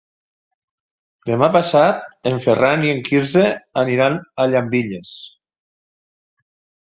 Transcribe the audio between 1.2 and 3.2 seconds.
Demà passat en Ferran i en